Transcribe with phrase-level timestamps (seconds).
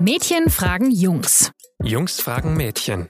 [0.00, 1.50] Mädchen fragen Jungs.
[1.82, 3.08] Jungs fragen Mädchen.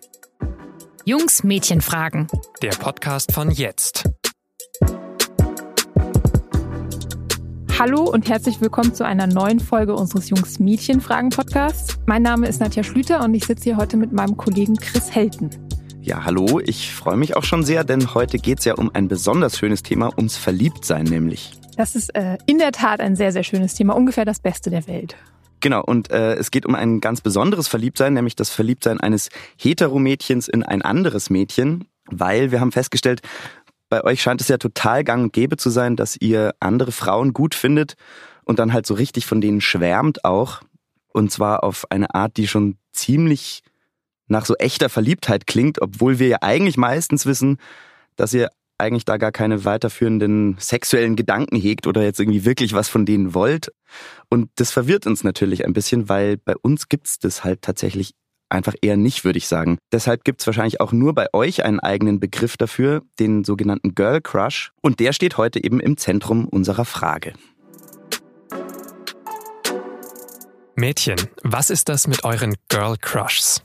[1.04, 2.28] Jungs Mädchen fragen.
[2.62, 4.08] Der Podcast von jetzt.
[7.78, 11.98] Hallo und herzlich willkommen zu einer neuen Folge unseres Jungs Mädchen Fragen Podcasts.
[12.06, 15.50] Mein Name ist Nadja Schlüter und ich sitze hier heute mit meinem Kollegen Chris Helten.
[16.00, 19.08] Ja, hallo, ich freue mich auch schon sehr, denn heute geht es ja um ein
[19.08, 21.52] besonders schönes Thema, ums Verliebtsein nämlich.
[21.76, 24.86] Das ist äh, in der Tat ein sehr, sehr schönes Thema, ungefähr das Beste der
[24.86, 25.16] Welt.
[25.60, 30.48] Genau, und äh, es geht um ein ganz besonderes Verliebtsein, nämlich das Verliebtsein eines Heteromädchens
[30.48, 33.22] in ein anderes Mädchen, weil wir haben festgestellt,
[33.88, 37.32] bei euch scheint es ja total gang und gäbe zu sein, dass ihr andere Frauen
[37.32, 37.94] gut findet
[38.44, 40.60] und dann halt so richtig von denen schwärmt auch.
[41.12, 43.62] Und zwar auf eine Art, die schon ziemlich
[44.26, 47.58] nach so echter Verliebtheit klingt, obwohl wir ja eigentlich meistens wissen,
[48.16, 52.88] dass ihr eigentlich da gar keine weiterführenden sexuellen Gedanken hegt oder jetzt irgendwie wirklich was
[52.88, 53.72] von denen wollt.
[54.28, 58.14] Und das verwirrt uns natürlich ein bisschen, weil bei uns gibt's das halt tatsächlich
[58.50, 59.78] einfach eher nicht, würde ich sagen.
[59.92, 64.72] Deshalb gibt's wahrscheinlich auch nur bei euch einen eigenen Begriff dafür, den sogenannten Girl Crush.
[64.80, 67.34] Und der steht heute eben im Zentrum unserer Frage.
[70.76, 73.64] Mädchen, was ist das mit euren Girl Crushs?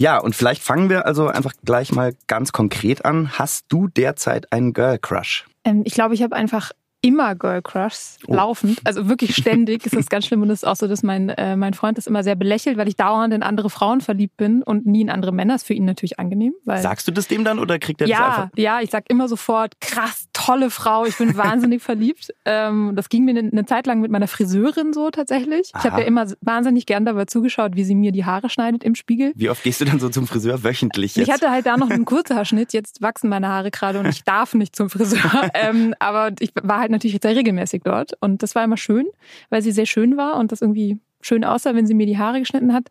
[0.00, 3.36] Ja, und vielleicht fangen wir also einfach gleich mal ganz konkret an.
[3.36, 5.46] Hast du derzeit einen Girl Crush?
[5.64, 8.34] Ähm, ich glaube, ich habe einfach immer Girl Crushs Oh.
[8.34, 9.86] laufend, also wirklich ständig.
[9.86, 12.06] ist das ganz schlimm und es ist auch so, dass mein äh, mein Freund das
[12.06, 15.32] immer sehr belächelt, weil ich dauernd in andere Frauen verliebt bin und nie in andere
[15.32, 15.54] Männer.
[15.54, 18.18] Ist für ihn natürlich angenehm, weil Sagst du das dem dann oder kriegt er das
[18.18, 18.48] ja, einfach?
[18.56, 22.34] ja, ich sag immer sofort, krass, tolle Frau, ich bin wahnsinnig verliebt.
[22.44, 25.68] Ähm, das ging mir eine, eine Zeit lang mit meiner Friseurin so tatsächlich.
[25.68, 25.84] Ich Aha.
[25.92, 29.32] habe ja immer wahnsinnig gern dabei zugeschaut, wie sie mir die Haare schneidet im Spiegel.
[29.36, 31.28] Wie oft gehst du dann so zum Friseur wöchentlich jetzt?
[31.28, 34.54] Ich hatte halt da noch einen Kurzhaarschnitt, jetzt wachsen meine Haare gerade und ich darf
[34.54, 35.50] nicht zum Friseur.
[35.54, 39.06] ähm, aber ich war halt natürlich sehr regelmäßig dort und das war immer schön,
[39.50, 42.38] weil sie sehr schön war und das irgendwie schön aussah, wenn sie mir die Haare
[42.38, 42.88] geschnitten hat.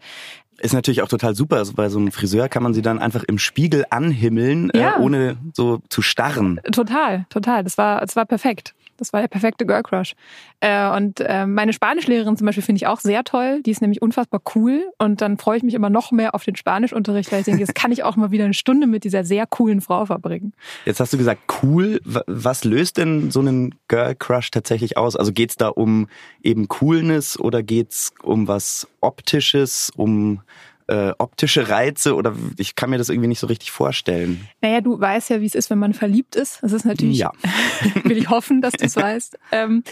[0.59, 1.57] Ist natürlich auch total super.
[1.57, 4.97] Also bei so einem Friseur kann man sie dann einfach im Spiegel anhimmeln, Ja.
[4.97, 6.59] äh, ohne so zu starren.
[6.71, 7.63] Total, total.
[7.63, 8.73] Das war, das war perfekt.
[8.97, 10.13] Das war der perfekte Girl Crush.
[10.59, 13.61] Äh, und äh, meine Spanischlehrerin zum Beispiel finde ich auch sehr toll.
[13.63, 14.91] Die ist nämlich unfassbar cool.
[14.97, 17.75] Und dann freue ich mich immer noch mehr auf den Spanischunterricht, weil ich denke, jetzt
[17.75, 20.53] kann ich auch mal wieder eine Stunde mit dieser sehr coolen Frau verbringen.
[20.85, 22.01] Jetzt hast du gesagt, cool.
[22.03, 25.15] Was löst denn so einen Girl Crush tatsächlich aus?
[25.15, 26.07] Also geht's da um
[26.41, 30.41] eben Coolness oder geht's um was Optisches, um
[30.87, 34.47] äh, optische Reize oder ich kann mir das irgendwie nicht so richtig vorstellen.
[34.61, 36.59] Naja, du weißt ja, wie es ist, wenn man verliebt ist.
[36.61, 37.31] Das ist natürlich, Ja.
[38.03, 39.37] will ich hoffen, dass du es weißt.
[39.51, 39.83] Ähm,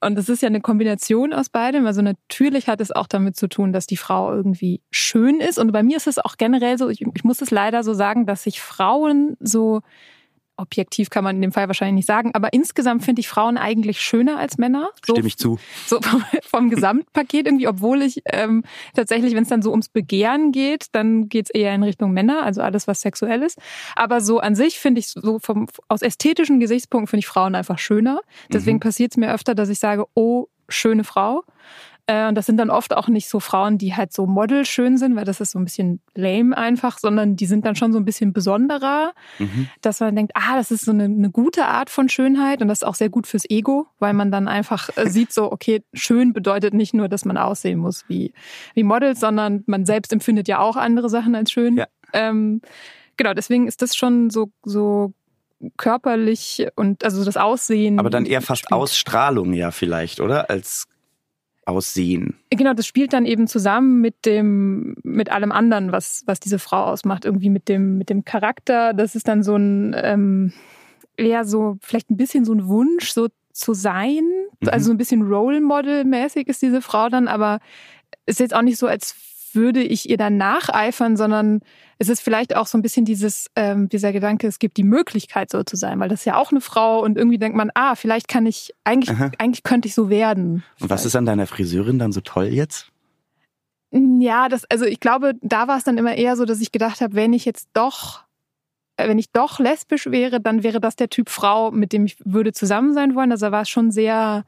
[0.00, 1.86] und das ist ja eine Kombination aus beidem.
[1.86, 5.58] Also natürlich hat es auch damit zu tun, dass die Frau irgendwie schön ist.
[5.58, 8.26] Und bei mir ist es auch generell so, ich, ich muss es leider so sagen,
[8.26, 9.80] dass sich Frauen so
[10.56, 14.00] objektiv kann man in dem Fall wahrscheinlich nicht sagen, aber insgesamt finde ich Frauen eigentlich
[14.00, 14.90] schöner als Männer.
[15.04, 15.58] So, Stimme ich zu.
[15.86, 20.52] so vom, vom Gesamtpaket irgendwie, obwohl ich ähm, tatsächlich, wenn es dann so ums Begehren
[20.52, 23.58] geht, dann geht's eher in Richtung Männer, also alles, was sexuell ist.
[23.96, 27.78] Aber so an sich finde ich so vom aus ästhetischen Gesichtspunkten finde ich Frauen einfach
[27.78, 28.20] schöner.
[28.52, 28.80] Deswegen Mhm.
[28.80, 31.42] passiert es mir öfter, dass ich sage, oh, schöne Frau.
[32.06, 35.16] Äh, Und das sind dann oft auch nicht so Frauen, die halt so modelschön sind,
[35.16, 38.04] weil das ist so ein bisschen lame einfach, sondern die sind dann schon so ein
[38.04, 39.68] bisschen besonderer Mhm.
[39.80, 42.82] dass man denkt, ah, das ist so eine, eine gute Art von Schönheit und das
[42.82, 46.32] ist auch sehr gut fürs Ego, weil man dann einfach äh, sieht so, okay, schön
[46.32, 48.32] bedeutet nicht nur, dass man aussehen muss wie,
[48.74, 51.76] wie Models, sondern man selbst empfindet ja auch andere Sachen als schön.
[51.78, 51.86] Ja.
[52.12, 52.60] Ähm,
[53.16, 55.12] genau, deswegen ist das schon so, so
[55.76, 57.98] körperlich und also das Aussehen.
[57.98, 58.72] Aber dann eher fast spielt.
[58.72, 60.50] Ausstrahlung ja vielleicht, oder?
[60.50, 60.86] Als
[61.66, 62.34] Aussehen.
[62.50, 66.84] Genau, das spielt dann eben zusammen mit dem, mit allem anderen, was, was diese Frau
[66.84, 67.24] ausmacht.
[67.24, 68.92] Irgendwie mit dem, mit dem Charakter.
[68.92, 70.52] Das ist dann so ein, ähm,
[71.16, 74.24] eher so, vielleicht ein bisschen so ein Wunsch, so zu sein.
[74.60, 74.68] Mhm.
[74.68, 77.60] Also so ein bisschen Role Model-mäßig ist diese Frau dann, aber
[78.26, 79.14] ist jetzt auch nicht so, als
[79.52, 81.60] würde ich ihr dann nacheifern, sondern
[81.98, 85.50] es ist vielleicht auch so ein bisschen dieses, ähm, dieser Gedanke, es gibt die Möglichkeit,
[85.50, 87.94] so zu sein, weil das ist ja auch eine Frau und irgendwie denkt man, ah,
[87.94, 89.30] vielleicht kann ich, eigentlich, Aha.
[89.38, 90.64] eigentlich könnte ich so werden.
[90.80, 92.90] Und was ist an deiner Friseurin dann so toll jetzt?
[93.92, 97.00] Ja, das, also ich glaube, da war es dann immer eher so, dass ich gedacht
[97.00, 98.24] habe, wenn ich jetzt doch,
[98.96, 102.16] äh, wenn ich doch lesbisch wäre, dann wäre das der Typ Frau, mit dem ich
[102.24, 103.30] würde zusammen sein wollen.
[103.30, 104.44] Also da war es schon sehr,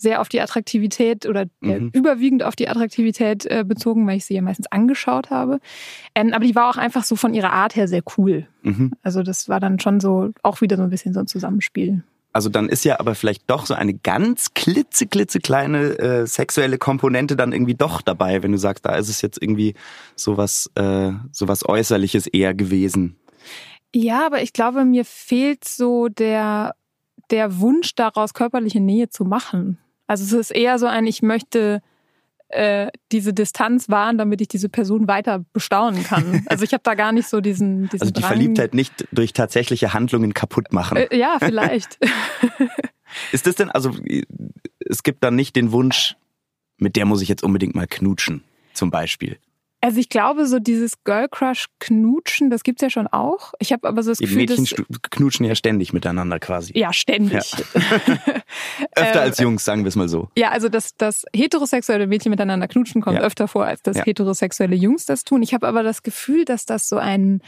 [0.00, 1.90] sehr auf die Attraktivität oder äh, Mhm.
[1.92, 5.60] überwiegend auf die Attraktivität äh, bezogen, weil ich sie ja meistens angeschaut habe.
[6.14, 8.46] Ähm, aber die war auch einfach so von ihrer Art her sehr cool.
[8.62, 8.92] Mhm.
[9.02, 12.02] Also das war dann schon so auch wieder so ein bisschen so ein Zusammenspiel.
[12.32, 17.34] Also dann ist ja aber vielleicht doch so eine ganz klitze, klitzekleine äh, sexuelle Komponente
[17.34, 19.74] dann irgendwie doch dabei, wenn du sagst, da ist es jetzt irgendwie
[20.14, 23.16] sowas, äh, sowas Äußerliches eher gewesen.
[23.92, 26.76] Ja, aber ich glaube, mir fehlt so der,
[27.32, 29.78] der Wunsch daraus, körperliche Nähe zu machen.
[30.10, 31.82] Also es ist eher so ein, ich möchte
[32.48, 36.44] äh, diese Distanz wahren, damit ich diese Person weiter bestaunen kann.
[36.48, 38.32] Also ich habe da gar nicht so diesen, diesen Also die Drang.
[38.32, 40.96] Verliebtheit nicht durch tatsächliche Handlungen kaputt machen.
[40.96, 41.96] Äh, ja, vielleicht.
[43.30, 43.92] Ist das denn, also
[44.80, 46.16] es gibt dann nicht den Wunsch,
[46.76, 48.42] mit der muss ich jetzt unbedingt mal knutschen,
[48.74, 49.38] zum Beispiel.
[49.82, 53.54] Also ich glaube, so dieses Girl Crush knutschen, das gibt's ja schon auch.
[53.60, 56.76] Ich habe aber so das Die Gefühl, Mädchen dass knutschen ja ständig miteinander quasi.
[56.76, 57.40] ja ständig.
[58.94, 60.28] Öfter äh, als Jungs, sagen wir es mal so.
[60.36, 63.22] Ja, also dass das heterosexuelle Mädchen miteinander knutschen kommt Ja.
[63.22, 64.04] öfter vor, als dass Ja.
[64.04, 65.42] heterosexuelle Jungs das tun.
[65.42, 67.40] Ich habe aber das Gefühl, dass das so ein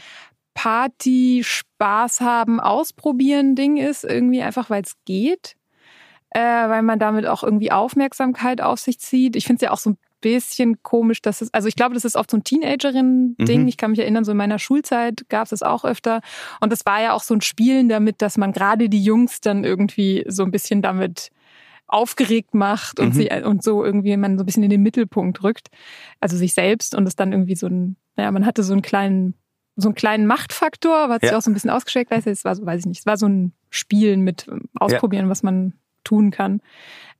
[0.55, 5.55] Party, Spaß haben, ausprobieren Ding ist, irgendwie einfach, weil es geht.
[6.31, 9.35] Äh, weil man damit auch irgendwie Aufmerksamkeit auf sich zieht.
[9.35, 12.05] Ich finde es ja auch so ein bisschen komisch, dass es, also ich glaube, das
[12.05, 13.61] ist oft so ein Teenagerin-Ding.
[13.61, 13.67] Mhm.
[13.67, 16.21] Ich kann mich erinnern, so in meiner Schulzeit gab es das auch öfter.
[16.61, 19.63] Und das war ja auch so ein Spielen damit, dass man gerade die Jungs dann
[19.63, 21.29] irgendwie so ein bisschen damit
[21.87, 23.13] aufgeregt macht und Mhm.
[23.13, 25.67] sie und so irgendwie man so ein bisschen in den Mittelpunkt rückt,
[26.19, 29.35] also sich selbst und es dann irgendwie so ein, naja, man hatte so einen kleinen,
[29.75, 31.37] so einen kleinen Machtfaktor, aber hat sich Ja.
[31.37, 33.17] auch so ein bisschen ausgeschickt, weiß ich, es war so, weiß ich nicht, es war
[33.17, 35.73] so ein Spielen mit ähm, Ausprobieren, was man
[36.03, 36.61] tun kann.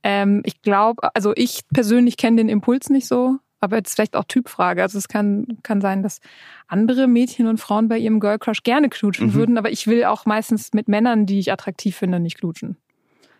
[0.02, 4.24] Ähm, ich glaube, also ich persönlich kenne den Impuls nicht so, aber jetzt vielleicht auch
[4.24, 4.82] Typfrage.
[4.82, 6.20] Also es kann, kann sein, dass
[6.68, 9.34] andere Mädchen und Frauen bei ihrem Girl Crush gerne knutschen Mhm.
[9.34, 12.76] würden, aber ich will auch meistens mit Männern, die ich attraktiv finde, nicht knutschen.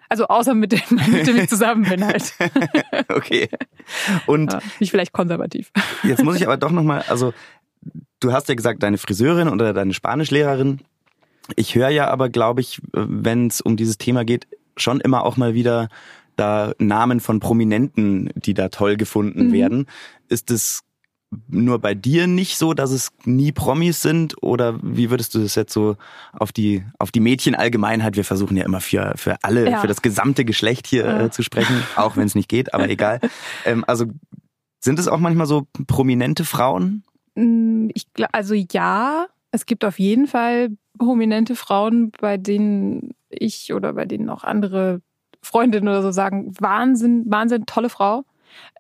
[0.08, 0.80] Also außer mit dem,
[1.10, 2.32] mit dem ich zusammen bin halt.
[3.08, 3.48] Okay.
[4.26, 5.70] Und Ja, nicht vielleicht konservativ.
[6.04, 7.34] jetzt muss ich aber doch nochmal, also
[8.20, 10.80] du hast ja gesagt, deine Friseurin oder deine Spanischlehrerin.
[11.56, 14.46] Ich höre ja aber, glaube ich, wenn es um dieses Thema geht,
[14.76, 15.88] schon immer auch mal wieder
[16.36, 19.52] da Namen von Prominenten, die da toll gefunden Mhm.
[19.52, 19.86] werden.
[20.28, 20.82] Ist es
[21.48, 24.40] nur bei dir nicht so, dass es nie Promis sind?
[24.42, 25.96] Oder wie würdest du das jetzt so
[26.32, 29.80] auf die, auf die Mädchenallgemeinheit, wir versuchen ja immer für, für alle, Ja.
[29.80, 31.20] für das gesamte Geschlecht hier Ja.
[31.24, 33.20] äh, zu sprechen, auch wenn es nicht geht, aber egal.
[33.64, 34.06] Ähm, also
[34.80, 37.04] sind es auch manchmal so prominente Frauen?
[37.36, 43.92] Mm, Ich, also ja, es gibt auf jeden Fall prominente Frauen, bei denen ich oder
[43.92, 45.00] bei denen auch andere
[45.42, 48.24] Freundinnen oder so sagen, Wahnsinn, Wahnsinn, tolle Frau.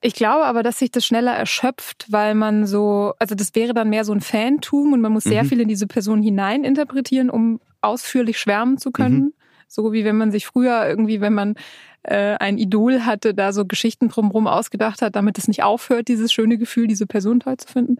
[0.02, 3.88] Ich glaube aber, dass sich das schneller erschöpft, weil man so, also das wäre dann
[3.88, 5.48] mehr so ein Fantum und man muss sehr Mhm.
[5.48, 9.32] viel in diese Person hineininterpretieren, um ausführlich schwärmen zu können.
[9.68, 11.54] So wie wenn man sich früher irgendwie, wenn man
[12.02, 16.32] äh, ein Idol hatte, da so Geschichten drumherum ausgedacht hat, damit es nicht aufhört, dieses
[16.32, 17.98] schöne Gefühl, diese Person toll zu finden.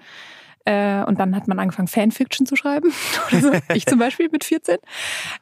[0.64, 2.92] Äh, und dann hat man angefangen, Fanfiction zu schreiben.
[3.30, 3.52] So.
[3.74, 4.78] Ich zum Beispiel mit 14.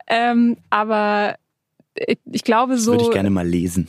[0.06, 1.36] Ähm, aber
[1.94, 2.92] ich, ich glaube Das so.
[2.92, 3.88] würde ich gerne mal lesen.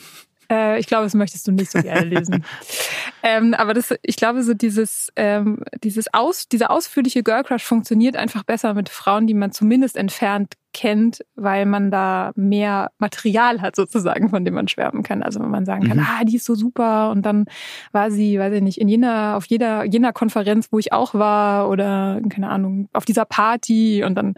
[0.52, 2.44] Äh, ich glaube, das möchtest du nicht so gerne lesen.
[3.24, 8.16] ähm, aber das, ich glaube, so dieses, ähm, dieses Aus, dieser ausführliche Girl Crush funktioniert
[8.16, 13.76] einfach besser mit Frauen, die man zumindest entfernt kennt, weil man da mehr Material hat
[13.76, 15.24] sozusagen, von dem man schwärmen kann.
[15.24, 16.06] Also wenn man sagen kann, Mhm.
[16.08, 17.46] ah, die ist so super und dann
[17.92, 21.70] war sie, weiß ich nicht, in jener, auf jeder, jener Konferenz, wo ich auch war
[21.70, 24.34] oder, keine Ahnung, auf dieser Party und dann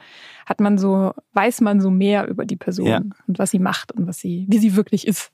[0.45, 3.01] hat man so, weiß man so mehr über die Person Ja.
[3.27, 5.31] und was sie macht und was sie, wie sie wirklich ist.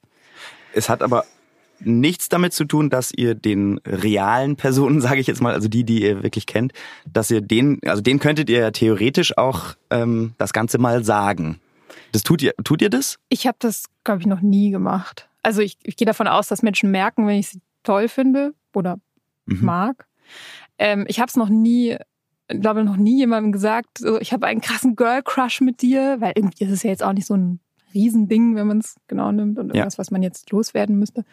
[0.74, 1.26] Es hat aber
[1.84, 5.84] nichts damit zu tun, dass ihr den realen Personen, sage ich jetzt mal, also die,
[5.84, 6.74] die ihr wirklich kennt,
[7.12, 11.60] dass ihr den, also den könntet ihr ja theoretisch auch ähm, das Ganze mal sagen.
[12.12, 13.20] Das tut ihr, tut ihr das?
[13.30, 15.30] Ich habe das, glaube ich, noch nie gemacht.
[15.44, 18.98] Also ich, ich gehe davon aus, dass Menschen merken, wenn ich sie toll finde oder
[19.46, 19.66] Mhm.
[19.66, 20.06] mag.
[20.78, 21.98] Ähm, ich habe es noch nie,
[22.48, 26.34] ich glaube noch nie jemandem gesagt, ich habe einen krassen Girl Crush mit dir, weil
[26.36, 27.60] irgendwie ist es ja jetzt auch nicht so ein
[27.94, 29.76] Riesending, wenn man es genau nimmt und Ja.
[29.76, 31.24] irgendwas, was man jetzt loswerden müsste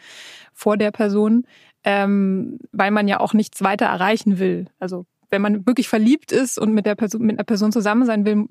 [0.53, 1.45] vor der Person,
[1.83, 4.67] ähm, weil man ja auch nichts weiter erreichen will.
[4.79, 8.25] Also wenn man wirklich verliebt ist und mit der Person, mit einer Person zusammen sein
[8.25, 8.45] will,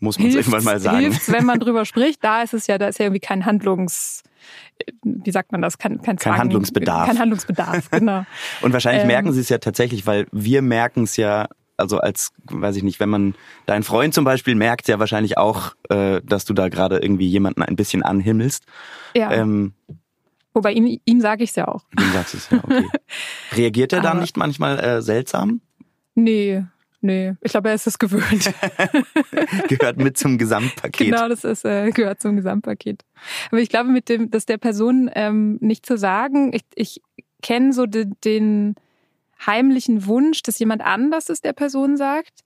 [0.00, 0.98] Muss man es irgendwann mal sagen.
[0.98, 2.24] Hilft's, wenn man drüber spricht.
[2.24, 4.22] Da ist es ja, da ist ja irgendwie kein Handlungs,
[5.04, 7.06] wie sagt man das, kein, kein, Zwang, Handlungsbedarf.
[7.06, 8.24] Kein Handlungsbedarf, genau.
[8.62, 9.08] Und wahrscheinlich Ähm.
[9.08, 13.00] merken sie es ja tatsächlich, weil wir merken es ja, also als, weiß ich nicht,
[13.00, 13.34] wenn man,
[13.66, 17.62] dein Freund zum Beispiel merkt ja wahrscheinlich auch, äh, dass du da gerade irgendwie jemanden
[17.62, 18.64] ein bisschen anhimmelst.
[19.16, 19.32] Ja.
[19.32, 19.72] Ähm,
[20.54, 21.84] Wobei ihm, ihm sage ich es ja auch.
[21.96, 22.86] du sagst es ja, okay.
[23.52, 25.62] Reagiert er dann Aber- nicht manchmal äh, seltsam?
[26.14, 26.62] Nee,
[27.00, 27.32] nee.
[27.40, 28.52] Ich glaube, er ist es gewöhnt.
[29.68, 31.06] Gehört mit zum Gesamtpaket.
[31.08, 33.02] Genau, das ist, äh, gehört zum Gesamtpaket.
[33.50, 37.00] Aber ich glaube, mit dem, dass der Person ähm, nicht zu sagen, ich, ich
[37.42, 38.74] kenne so den, den
[39.46, 42.40] heimlichen Wunsch, dass jemand anders es der Person sagt,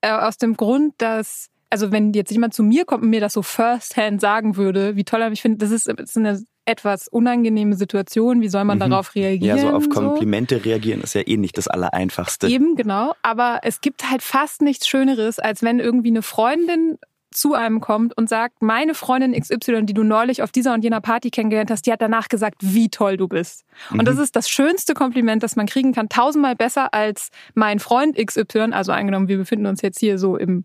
[0.00, 3.34] äh, aus dem Grund, dass also wenn jetzt jemand zu mir kommt und mir das
[3.34, 7.06] so firsthand sagen würde, wie toll er mich findet, das ist, das ist eine etwas
[7.08, 8.90] unangenehme Situation, wie soll man Mhm.
[8.90, 9.56] darauf reagieren?
[9.56, 12.48] Ja, so auf Komplimente reagieren ist ja eh nicht das Allereinfachste.
[12.48, 13.14] Eben, genau.
[13.22, 16.98] Aber es gibt halt fast nichts Schöneres, als wenn irgendwie eine Freundin
[17.32, 21.00] zu einem kommt und sagt, meine Freundin XY, die du neulich auf dieser und jener
[21.00, 23.64] Party kennengelernt hast, die hat danach gesagt, wie toll du bist.
[23.90, 24.00] Mhm.
[24.00, 26.08] Und das ist das schönste Kompliment, das man kriegen kann.
[26.08, 30.64] Tausendmal besser als mein Freund XY, also eingenommen, wir befinden uns jetzt hier so im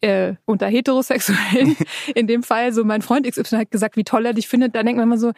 [0.00, 1.76] äh, unter Heterosexuellen.
[2.14, 4.74] In dem Fall so, mein Freund XY hat gesagt, wie toll er dich findet.
[4.74, 5.32] Da denkt man immer so,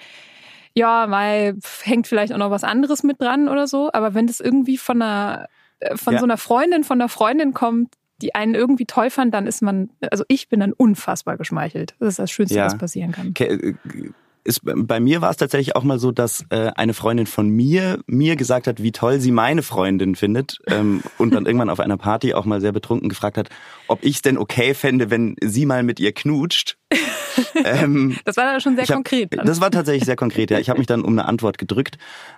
[0.75, 3.91] ja, mal hängt vielleicht auch noch was anderes mit dran oder so.
[3.93, 5.47] Aber wenn das irgendwie von einer
[5.81, 6.21] äh, von ja.
[6.21, 9.91] so einer Freundin, von einer Freundin kommt, die einen irgendwie toll fand, dann ist man,
[10.11, 11.95] also ich bin dann unfassbar geschmeichelt.
[11.99, 12.67] Das ist das Schönste, ja.
[12.67, 13.29] was passieren kann.
[13.29, 13.47] Okay.
[13.47, 13.75] Äh,
[14.45, 18.01] ist, bei mir war es tatsächlich auch mal so, dass äh, eine Freundin von mir
[18.07, 21.97] mir gesagt hat, wie toll sie meine Freundin findet ähm, und dann irgendwann auf einer
[21.97, 23.49] Party auch mal sehr betrunken gefragt hat,
[23.89, 26.77] ob ich es denn okay fände, wenn sie mal mit ihr knutscht.
[27.65, 29.35] ähm, das war dann schon sehr hab, konkret.
[29.37, 29.47] Dann.
[29.47, 30.59] Das war tatsächlich sehr konkret, ja.
[30.59, 31.97] Ich habe mich dann um eine Antwort gedrückt.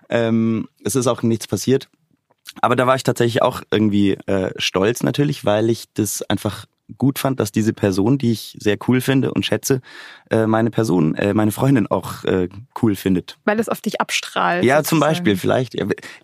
[0.09, 1.89] Ähm, es ist auch nichts passiert.
[2.63, 6.67] Aber da war ich tatsächlich auch irgendwie äh, stolz natürlich, weil ich das einfach
[6.99, 9.81] gut fand, dass diese Person, die ich sehr cool finde und schätze,
[10.31, 12.49] äh, meine Person, äh, meine Freundin auch äh,
[12.81, 13.39] cool findet.
[13.45, 14.65] Weil es auf dich abstrahlt.
[14.65, 14.89] Ja, sozusagen.
[14.89, 15.75] zum Beispiel vielleicht.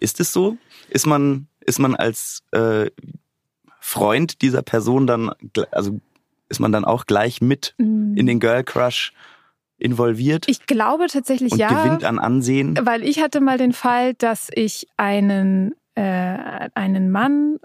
[0.01, 0.57] Ist es so?
[0.89, 2.91] Ist man, ist man als äh,
[3.81, 5.33] Freund dieser Person dann,
[5.71, 6.01] also
[6.49, 8.17] ist man dann auch gleich mit mm.
[8.17, 9.13] in den Girl Crush
[9.79, 10.45] involviert?
[10.49, 11.69] Ich glaube tatsächlich und ja.
[11.69, 12.79] gewinnt an Ansehen.
[12.83, 17.59] Weil ich hatte mal den Fall, dass ich einen äh, einen Mann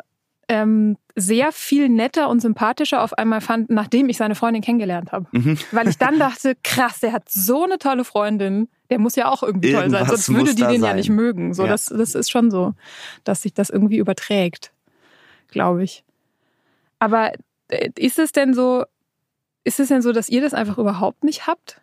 [0.49, 5.27] ähm, sehr viel netter und sympathischer auf einmal fand, nachdem ich seine Freundin kennengelernt habe.
[5.31, 5.57] Mhm.
[5.71, 9.43] Weil ich dann dachte, krass, der hat so eine tolle Freundin, der muss ja auch
[9.43, 10.91] irgendwie toll sein, sonst würde die den sein.
[10.91, 11.53] ja nicht mögen.
[11.53, 11.69] So, ja.
[11.69, 12.73] das, das ist schon so,
[13.23, 14.71] dass sich das irgendwie überträgt,
[15.49, 16.03] glaube ich.
[16.99, 17.33] Aber
[17.67, 18.85] äh, ist es denn so,
[19.63, 21.81] ist es denn so, dass ihr das einfach überhaupt nicht habt?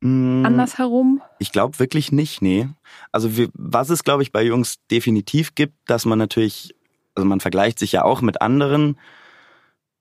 [0.00, 1.22] Mm, Andersherum?
[1.38, 2.68] Ich glaube wirklich nicht, nee.
[3.12, 6.74] Also wir, was es, glaube ich, bei Jungs definitiv gibt, dass man natürlich,
[7.14, 8.98] also man vergleicht sich ja auch mit anderen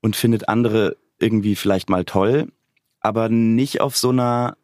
[0.02, 2.48] und findet andere irgendwie vielleicht mal toll,
[3.02, 4.56] aber nicht auf so einer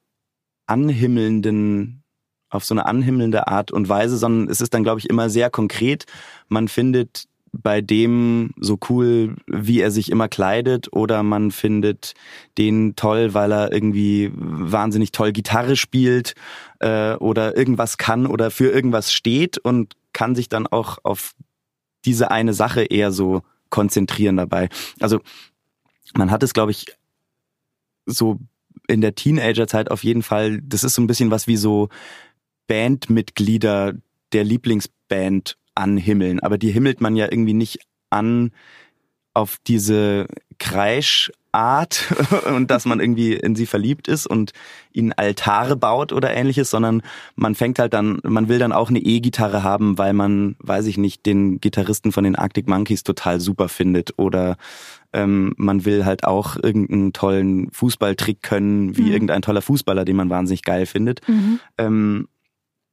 [0.68, 2.04] anhimmelnden,
[2.50, 5.50] auf so eine anhimmelnde Art und Weise, sondern es ist dann, glaube ich, immer sehr
[5.50, 6.06] konkret.
[6.48, 7.26] Man findet
[7.62, 12.14] bei dem so cool, wie er sich immer kleidet, oder man findet
[12.58, 16.36] den toll, weil er irgendwie wahnsinnig toll Gitarre spielt
[16.80, 21.34] äh, oder irgendwas kann oder für irgendwas steht und kann sich dann auch auf
[22.06, 24.70] diese eine Sache eher so konzentrieren dabei.
[25.00, 25.20] Also
[26.14, 26.86] man hat es, glaube ich,
[28.06, 28.40] so
[28.88, 31.90] in der Teenagerzeit auf jeden Fall, das ist so ein bisschen was wie so
[32.68, 33.94] Bandmitglieder
[34.32, 36.40] der Lieblingsband anhimmeln.
[36.40, 37.80] Aber die himmelt man ja irgendwie nicht
[38.10, 38.52] an
[39.34, 40.28] auf diese
[40.58, 42.06] Kreischart
[42.56, 44.54] und dass man irgendwie in sie verliebt ist und
[44.94, 47.02] ihnen Altare baut oder ähnliches, sondern
[47.36, 50.98] man fängt halt dann, man will dann auch eine E-Gitarre haben, weil man, weiß ich
[50.98, 54.56] nicht, den Gitarristen von den Arctic Monkeys total super findet oder
[55.12, 59.12] ähm, man will halt auch irgendeinen tollen Fußballtrick können, wie mhm.
[59.12, 61.28] irgendein toller Fußballer, den man wahnsinnig geil findet.
[61.28, 61.60] Mhm.
[61.78, 62.28] Ähm,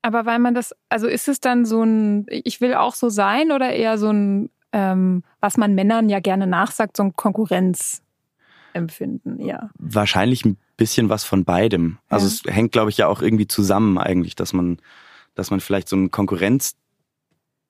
[0.03, 3.51] aber weil man das, also ist es dann so ein, ich will auch so sein
[3.53, 9.71] oder eher so ein, ähm, was man Männern ja gerne nachsagt, so ein Konkurrenzempfinden, ja.
[9.79, 11.99] Wahrscheinlich ein bisschen was von beidem.
[12.09, 12.33] Also ja.
[12.33, 14.79] es hängt, glaube ich, ja auch irgendwie zusammen eigentlich, dass man,
[15.35, 16.75] dass man vielleicht so ein Konkurrenz,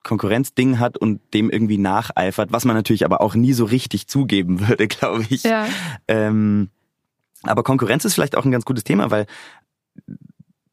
[0.03, 4.61] Konkurrenzding hat und dem irgendwie nacheifert, was man natürlich aber auch nie so richtig zugeben
[4.69, 5.43] würde, glaube ich.
[5.43, 5.67] Ja.
[6.09, 6.71] Ähm,
[7.43, 9.27] aber Konkurrenz ist vielleicht auch ein ganz gutes Thema, weil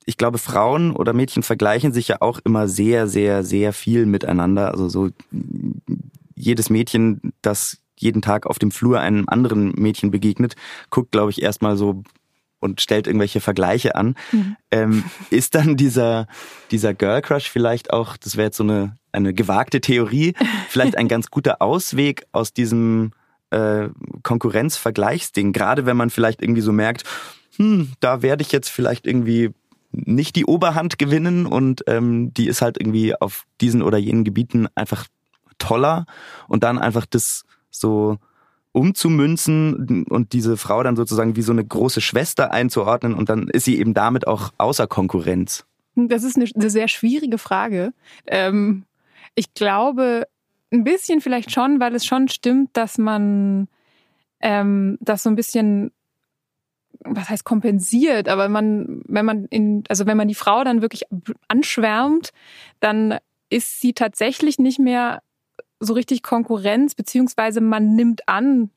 [0.10, 4.72] ich glaube, Frauen oder Mädchen vergleichen sich ja auch immer sehr, sehr, sehr viel miteinander.
[4.72, 5.10] Also so
[6.36, 10.56] jedes Mädchen, das jeden Tag auf dem Flur einem anderen Mädchen begegnet,
[10.90, 12.02] guckt, glaube ich, erstmal so
[12.60, 14.16] und stellt irgendwelche Vergleiche an.
[14.32, 14.56] Mhm.
[14.72, 16.26] Ähm, ist dann dieser,
[16.72, 20.34] dieser Girl Crush vielleicht auch, das wäre jetzt so eine, eine gewagte Theorie,
[20.70, 23.12] vielleicht ein ganz guter Ausweg aus diesem
[23.52, 23.90] äh,
[24.24, 27.04] Konkurrenzvergleichsding, gerade wenn man vielleicht irgendwie so merkt,
[27.58, 29.52] hm, da werde ich jetzt vielleicht irgendwie
[29.92, 34.68] nicht die Oberhand gewinnen und ähm, die ist halt irgendwie auf diesen oder jenen Gebieten
[34.76, 35.08] einfach
[35.58, 36.06] toller
[36.48, 38.18] und dann einfach das so
[38.72, 43.66] umzumünzen und diese Frau dann sozusagen wie so eine große Schwester einzuordnen und dann ist
[43.66, 45.66] sie eben damit auch außer Konkurrenz.
[45.96, 47.94] Das ist eine, eine sehr schwierige Frage.
[48.28, 48.86] Ähm,
[49.36, 50.28] ich glaube,
[50.72, 53.68] ein bisschen vielleicht schon, weil es schon stimmt, dass man
[54.40, 55.92] ähm, das so ein bisschen
[57.04, 61.04] was heißt kompensiert, aber man, wenn man in, also wenn man die Frau dann wirklich
[61.48, 62.32] anschwärmt,
[62.80, 63.18] dann
[63.50, 65.22] ist sie tatsächlich nicht mehr
[65.80, 68.70] so richtig Konkurrenz, beziehungsweise man nimmt an,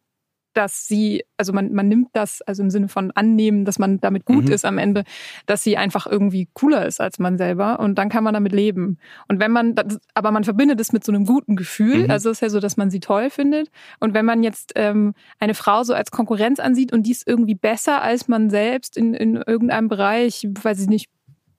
[0.55, 4.25] dass sie, also man, man nimmt das, also im Sinne von annehmen, dass man damit
[4.25, 4.53] gut Mhm.
[4.53, 5.05] ist am Ende,
[5.47, 8.99] dass sie einfach irgendwie cooler ist als man selber und dann kann man damit leben.
[9.29, 12.11] Und wenn man, das, aber man verbindet es mit so einem guten Gefühl, Mhm.
[12.11, 13.71] also es ist ja so, dass man sie toll findet.
[14.01, 17.55] Und wenn man jetzt ähm, eine Frau so als Konkurrenz ansieht und die ist irgendwie
[17.55, 21.09] besser als man selbst in, in irgendeinem Bereich, weiß ich nicht,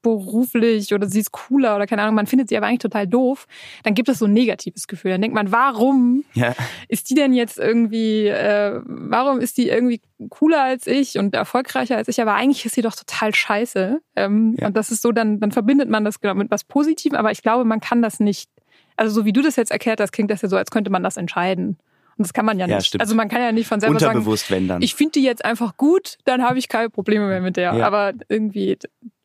[0.03, 3.47] beruflich oder sie ist cooler oder keine Ahnung, man findet sie aber eigentlich total doof,
[3.83, 5.11] dann gibt es so ein negatives Gefühl.
[5.11, 6.53] Dann denkt man, warum Ja.
[6.87, 11.97] ist die denn jetzt irgendwie, äh, warum ist die irgendwie cooler als ich und erfolgreicher
[11.97, 13.99] als ich, aber eigentlich ist sie doch total scheiße.
[14.15, 14.67] Ähm, Ja.
[14.67, 17.41] Und das ist so, dann, dann verbindet man das genau mit was Positivem, aber ich
[17.41, 18.49] glaube, man kann das nicht,
[18.95, 21.01] also so wie du das jetzt erklärt hast, klingt das ja so, als könnte man
[21.01, 21.77] das entscheiden.
[22.15, 22.85] Und das kann man ja Ja, nicht.
[22.89, 23.01] stimmt.
[23.01, 24.81] Also man kann ja nicht von selber sagen, wenn dann.
[24.83, 27.73] ich finde die jetzt einfach gut, dann habe ich keine Probleme mehr mit der.
[27.73, 27.87] Ja.
[27.87, 28.77] Aber irgendwie,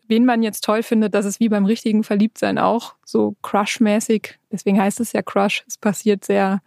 [0.09, 4.39] wen man jetzt toll findet, das ist wie beim richtigen Verliebtsein auch, so Crush-mäßig.
[4.51, 5.65] Deswegen heißt es ja Crush.
[5.67, 6.61] Es passiert sehr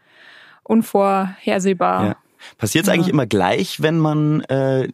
[0.64, 2.06] unvorhersehbar.
[2.06, 2.16] Ja.
[2.58, 2.94] Passiert es Ja.
[2.94, 4.88] eigentlich immer gleich, wenn man äh,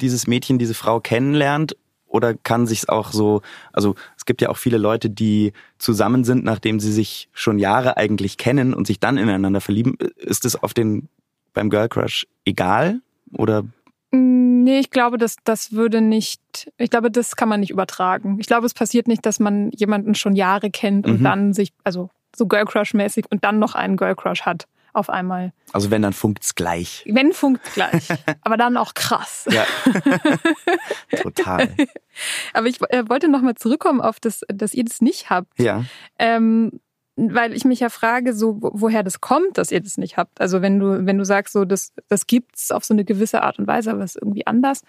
[0.00, 1.76] dieses Mädchen, diese Frau kennenlernt?
[2.06, 3.40] Oder kann sich's auch so,
[3.72, 7.96] also es gibt ja auch viele Leute, die zusammen sind, nachdem sie sich schon Jahre
[7.96, 9.96] eigentlich kennen und sich dann ineinander verlieben.
[10.16, 11.08] Ist es auf den
[11.54, 13.00] beim Girl Crush egal?
[13.32, 13.62] Oder
[14.12, 18.38] Nee, ich glaube, das, das würde nicht, ich glaube, das kann man nicht übertragen.
[18.40, 21.24] Ich glaube, es passiert nicht, dass man jemanden schon Jahre kennt und Mhm.
[21.24, 25.52] dann sich, also so Girl Crush-mäßig und dann noch einen Girl Crush hat auf einmal.
[25.72, 27.04] also wenn, dann funkt's gleich.
[27.06, 28.08] Wenn funkt gleich,
[28.42, 29.46] aber dann auch krass.
[29.50, 29.64] Ja.
[31.22, 31.68] Total.
[32.52, 35.84] Aber ich äh, wollte noch mal zurückkommen auf das, dass ihr das nicht habt, Ja.
[36.18, 36.80] ähm,
[37.34, 40.40] weil ich mich ja frage, so wo- woher das kommt, dass ihr das nicht habt.
[40.40, 43.58] Also wenn du wenn du sagst, so das das gibt's auf so eine gewisse Art
[43.58, 44.82] und Weise, aber es ist irgendwie anders.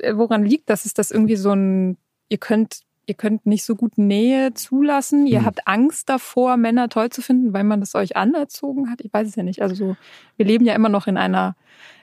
[0.00, 0.86] Äh, Woran liegt das?
[0.86, 1.96] Ist das irgendwie so ein
[2.28, 5.44] ihr könnt ihr könnt nicht so gut Nähe zulassen, ihr Hm.
[5.46, 9.02] habt Angst davor, Männer toll zu finden, weil man das euch anerzogen hat.
[9.02, 9.60] Ich weiß es ja nicht.
[9.60, 9.96] Also so,
[10.38, 11.54] wir leben ja immer noch in einer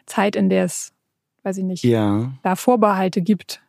[0.06, 0.94] Zeit, in der es,
[1.42, 2.32] weiß ich nicht, Ja.
[2.44, 3.64] da Vorbehalte gibt.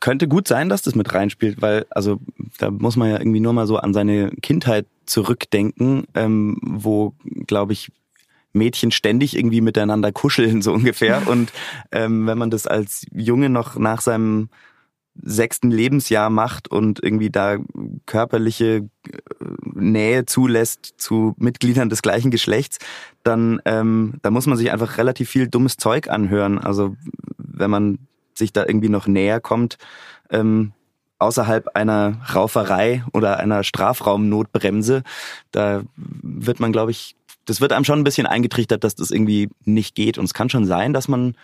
[0.00, 2.18] Könnte gut sein, dass das mit reinspielt, weil, also
[2.58, 7.14] da muss man ja irgendwie nur mal so an seine Kindheit zurückdenken, ähm, wo,
[7.46, 7.90] glaube ich,
[8.52, 11.22] Mädchen ständig irgendwie miteinander kuscheln, so ungefähr.
[11.28, 11.52] Und
[11.92, 14.48] ähm, wenn man das als Junge noch nach seinem
[15.22, 17.58] sechsten Lebensjahr macht und irgendwie da
[18.04, 19.18] körperliche äh,
[19.74, 22.78] Nähe zulässt zu Mitgliedern des gleichen Geschlechts,
[23.22, 26.58] dann ähm, da muss man sich einfach relativ viel dummes Zeug anhören.
[26.58, 26.96] Also
[27.38, 27.98] wenn man
[28.34, 29.78] sich da irgendwie noch näher kommt,
[30.30, 30.72] ähm,
[31.18, 35.02] außerhalb einer Rauferei oder einer Strafraumnotbremse,
[35.52, 39.50] da wird man, glaube ich, das wird einem schon ein bisschen eingetrichtert, dass das irgendwie
[39.64, 40.18] nicht geht.
[40.18, 41.36] Und es kann schon sein, dass man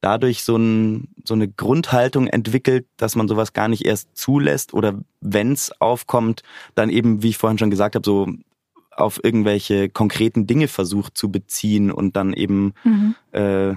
[0.00, 4.94] dadurch so, ein, so eine Grundhaltung entwickelt, dass man sowas gar nicht erst zulässt oder
[5.20, 6.42] wenn es aufkommt,
[6.74, 8.28] dann eben, wie ich vorhin schon gesagt habe, so
[8.92, 12.74] auf irgendwelche konkreten Dinge versucht zu beziehen und dann eben
[13.32, 13.74] äh,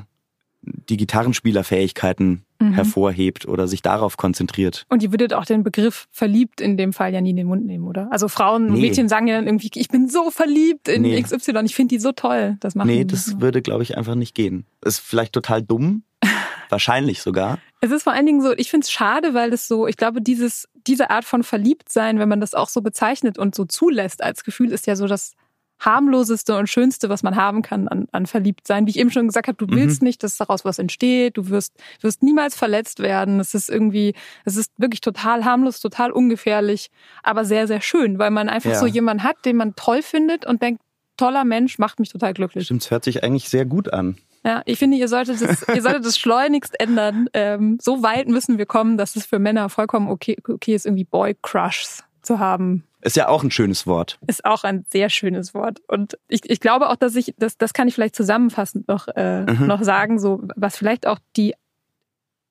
[0.62, 2.74] die Gitarrenspielerfähigkeiten Mhm.
[2.74, 4.86] hervorhebt oder sich darauf konzentriert.
[4.90, 7.66] Und ihr würdet auch den Begriff verliebt in dem Fall ja nie in den Mund
[7.66, 8.08] nehmen, oder?
[8.12, 8.82] Also Frauen und Nee.
[8.82, 11.22] Mädchen sagen ja dann irgendwie, ich bin so verliebt in Nee.
[11.22, 12.58] XY, ich finde die so toll.
[12.60, 13.42] Das machen Nee, das nicht.
[13.42, 14.66] würde, glaube ich, einfach nicht gehen.
[14.84, 16.04] Ist vielleicht total dumm,
[16.70, 17.58] wahrscheinlich sogar.
[17.82, 20.22] Es ist vor allen Dingen so, ich finde es schade, weil das so, ich glaube,
[20.22, 24.44] dieses, diese Art von Verliebtsein, wenn man das auch so bezeichnet und so zulässt als
[24.44, 25.34] Gefühl, ist ja so das
[25.82, 28.86] harmloseste und schönste, was man haben kann an, an Verliebtsein.
[28.86, 29.76] Wie ich eben schon gesagt habe, du Mhm.
[29.78, 33.40] willst nicht, dass daraus was entsteht, du wirst, wirst niemals verletzt werden.
[33.40, 34.14] Es ist irgendwie,
[34.46, 36.90] es ist wirklich total harmlos, total ungefährlich,
[37.24, 38.80] aber sehr, sehr schön, weil man einfach Ja.
[38.80, 40.82] so jemanden hat, den man toll findet und denkt,
[41.18, 42.66] toller Mensch, macht mich total glücklich.
[42.66, 44.18] Stimmt, es hört sich eigentlich sehr gut an.
[44.44, 47.28] Ja, ich finde, ihr solltet das, ihr solltet das schleunigst ändern.
[47.34, 51.04] Ähm, so weit müssen wir kommen, dass es für Männer vollkommen okay, okay ist, irgendwie
[51.04, 52.84] Boy-Crushs zu haben.
[53.02, 54.20] Ist ja auch ein schönes Wort.
[54.28, 55.82] Ist auch ein sehr schönes Wort.
[55.88, 59.42] Und ich, ich glaube auch, dass ich, das, das kann ich vielleicht zusammenfassend noch, äh,
[59.42, 59.68] Mhm.
[59.68, 61.56] noch sagen, so, was vielleicht auch die,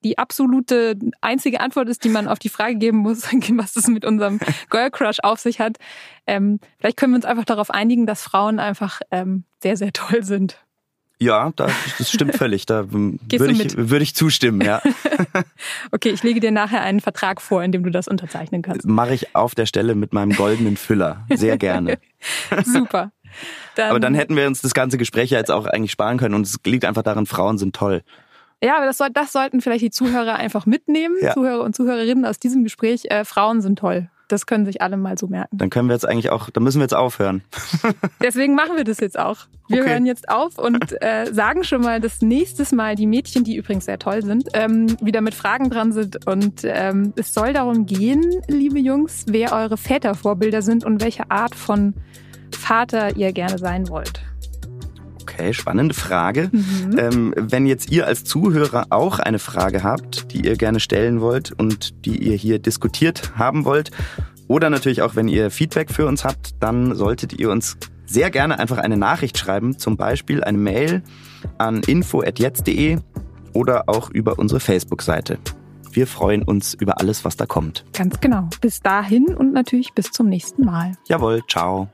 [0.02, 4.04] die absolute einzige Antwort ist, die man auf die Frage geben muss, was es mit
[4.04, 5.76] unserem Girl Crush auf sich hat.
[6.26, 10.22] Ähm, vielleicht können wir uns einfach darauf einigen, dass Frauen einfach ähm, sehr, sehr toll
[10.24, 10.64] sind.
[11.22, 12.64] Ja, das, das stimmt völlig.
[12.66, 13.18] Da würde
[13.52, 14.80] ich, würde ich zustimmen, ja.
[15.92, 18.86] Okay, ich lege dir nachher einen Vertrag vor, in dem du das unterzeichnen kannst.
[18.86, 21.26] Mache ich auf der Stelle mit meinem goldenen Füller.
[21.30, 21.98] Sehr gerne.
[22.64, 23.12] Super.
[23.76, 26.34] Dann, Aber dann hätten wir uns das ganze Gespräch ja jetzt auch eigentlich sparen können
[26.34, 28.02] und es liegt einfach daran, Frauen sind toll.
[28.62, 31.34] ja, aber das, soll, das sollten vielleicht die Zuhörer einfach mitnehmen, Ja.
[31.34, 33.04] Zuhörer und Zuhörerinnen aus diesem Gespräch.
[33.10, 34.08] Äh, Frauen sind toll.
[34.30, 35.58] Das können sich alle mal so merken.
[35.58, 37.42] Dann können wir jetzt eigentlich auch, dann müssen wir jetzt aufhören.
[38.22, 39.38] Deswegen machen wir das jetzt auch.
[39.68, 39.90] Wir Okay.
[39.90, 43.84] hören jetzt auf und äh, sagen schon mal, dass nächstes Mal die Mädchen, die übrigens
[43.86, 46.26] sehr toll sind, ähm, wieder mit Fragen dran sind.
[46.26, 51.54] Und ähm, es soll darum gehen, liebe Jungs, wer eure Vätervorbilder sind und welche Art
[51.54, 51.94] von
[52.52, 54.22] Vater ihr gerne sein wollt.
[55.22, 56.50] Okay, spannende Frage.
[56.52, 56.98] Mhm.
[56.98, 61.52] Ähm, wenn jetzt ihr als Zuhörer auch eine Frage habt, die ihr gerne stellen wollt
[61.52, 63.90] und die ihr hier diskutiert haben wollt,
[64.48, 68.58] oder natürlich auch, wenn ihr Feedback für uns habt, dann solltet ihr uns sehr gerne
[68.58, 71.02] einfach eine Nachricht schreiben, zum Beispiel eine Mail
[71.58, 72.98] an info.jetzt.de
[73.52, 75.38] oder auch über unsere Facebook-Seite.
[75.92, 77.84] Wir freuen uns über alles, was da kommt.
[77.92, 78.48] Ganz genau.
[78.60, 80.92] Bis dahin und natürlich bis zum nächsten Mal.
[81.08, 81.88] Jawohl, ciao.